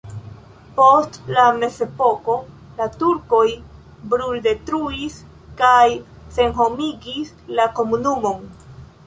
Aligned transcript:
Post 0.77 1.17
la 1.33 1.43
mezepoko 1.63 2.37
la 2.79 2.87
turkoj 3.03 3.43
bruldetruis 4.15 5.19
kaj 5.61 5.85
senhomigis 6.39 7.37
la 7.61 7.69
komunumon. 7.83 8.45